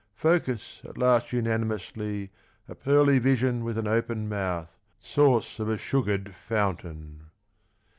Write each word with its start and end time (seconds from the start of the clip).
Focus 0.15 0.81
at 0.83 0.97
last 0.97 1.31
unanimously 1.31 2.31
A 2.67 2.73
pearly 2.73 3.19
vision 3.19 3.63
with 3.63 3.77
an 3.77 3.85
open 3.87 4.27
mouth, 4.27 4.75
Source 4.99 5.59
of 5.59 5.69
a 5.69 5.77
sugared 5.77 6.33
fountain. 6.33 7.27